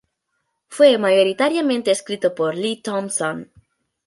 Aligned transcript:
Fue 0.67 0.97
mayoritariamente 0.97 1.91
escrito 1.91 2.33
por 2.33 2.55
Lee 2.55 2.81
Thompson. 2.81 3.51